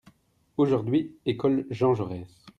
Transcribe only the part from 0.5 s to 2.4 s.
Aujourd'hui Ecole Jean Jaurès.